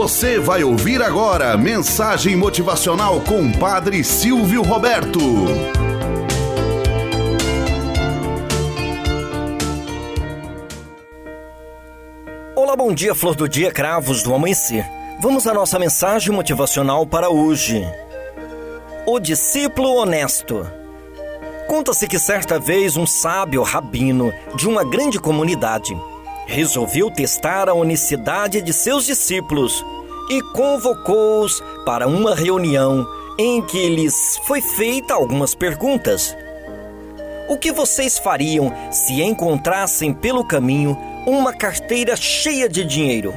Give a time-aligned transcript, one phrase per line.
[0.00, 5.20] Você vai ouvir agora mensagem motivacional com Padre Silvio Roberto.
[12.56, 14.86] Olá, bom dia, flor do dia, cravos do amanhecer.
[15.20, 17.86] Vamos à nossa mensagem motivacional para hoje.
[19.06, 20.66] O discípulo honesto.
[21.68, 25.94] Conta-se que certa vez um sábio rabino de uma grande comunidade
[26.50, 29.84] resolveu testar a honestidade de seus discípulos
[30.28, 33.06] e convocou-os para uma reunião
[33.38, 36.36] em que lhes foi feita algumas perguntas.
[37.48, 43.32] O que vocês fariam se encontrassem pelo caminho uma carteira cheia de dinheiro?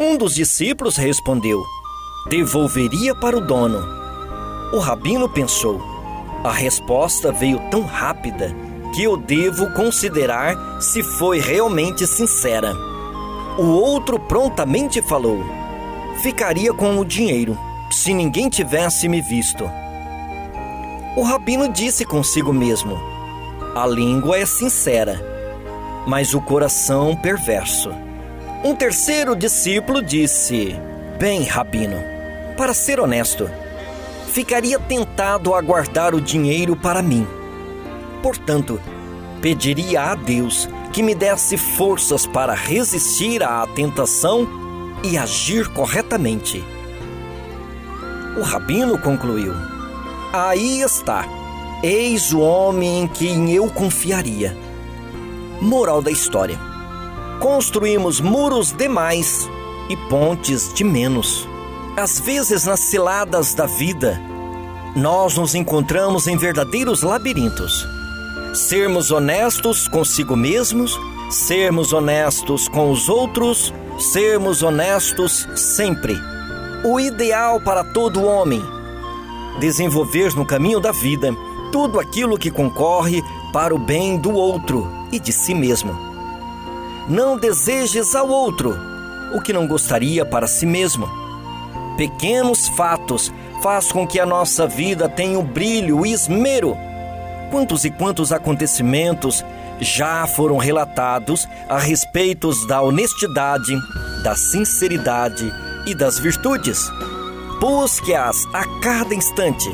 [0.00, 1.62] Um dos discípulos respondeu:
[2.28, 3.86] Devolveria para o dono.
[4.72, 5.80] O rabino pensou.
[6.42, 12.74] A resposta veio tão rápida que eu devo considerar se foi realmente sincera.
[13.58, 15.42] O outro prontamente falou:
[16.22, 17.58] Ficaria com o dinheiro,
[17.90, 19.68] se ninguém tivesse me visto.
[21.16, 22.98] O rabino disse consigo mesmo:
[23.74, 25.20] A língua é sincera,
[26.06, 27.90] mas o coração perverso.
[28.62, 30.76] Um terceiro discípulo disse:
[31.18, 31.96] Bem, rabino,
[32.56, 33.50] para ser honesto,
[34.28, 37.26] ficaria tentado a guardar o dinheiro para mim
[38.22, 38.80] Portanto,
[39.40, 44.46] pediria a Deus que me desse forças para resistir à tentação
[45.02, 46.62] e agir corretamente.
[48.38, 49.52] O rabino concluiu:
[50.32, 51.26] Aí está,
[51.82, 54.56] eis o homem em quem eu confiaria.
[55.60, 56.58] Moral da história:
[57.40, 59.48] Construímos muros demais
[59.88, 61.48] e pontes de menos.
[61.96, 64.18] Às vezes, nas ciladas da vida,
[64.96, 67.86] nós nos encontramos em verdadeiros labirintos
[68.52, 71.00] sermos honestos consigo mesmos,
[71.30, 76.16] sermos honestos com os outros, sermos honestos sempre.
[76.84, 78.62] O ideal para todo homem.
[79.58, 81.34] Desenvolver no caminho da vida
[81.70, 83.22] tudo aquilo que concorre
[83.52, 85.96] para o bem do outro e de si mesmo.
[87.08, 88.76] Não desejes ao outro
[89.34, 91.08] o que não gostaria para si mesmo.
[91.96, 93.32] Pequenos fatos
[93.62, 96.76] faz com que a nossa vida tenha o brilho e esmero
[97.52, 99.44] quantos e quantos acontecimentos
[99.78, 103.78] já foram relatados a respeito da honestidade,
[104.22, 105.52] da sinceridade
[105.86, 106.90] e das virtudes.
[107.60, 109.68] Busque-as a cada instante.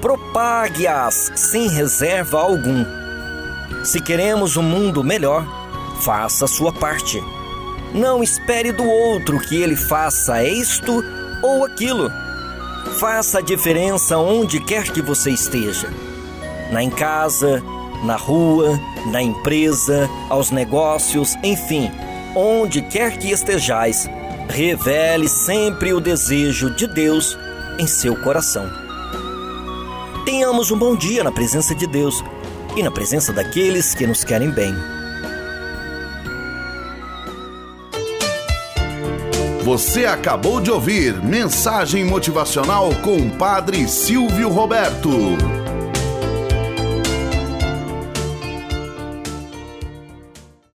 [0.00, 2.84] Propague-as sem reserva algum.
[3.84, 5.44] Se queremos um mundo melhor,
[6.02, 7.20] faça sua parte.
[7.92, 11.04] Não espere do outro que ele faça isto
[11.42, 12.08] ou aquilo.
[13.00, 15.90] Faça a diferença onde quer que você esteja
[16.70, 17.62] na em casa,
[18.04, 21.90] na rua, na empresa, aos negócios, enfim,
[22.34, 24.08] onde quer que estejais,
[24.48, 27.36] revele sempre o desejo de Deus
[27.78, 28.68] em seu coração.
[30.24, 32.22] Tenhamos um bom dia na presença de Deus
[32.76, 34.74] e na presença daqueles que nos querem bem.
[39.64, 45.59] Você acabou de ouvir Mensagem Motivacional com o Padre Silvio Roberto.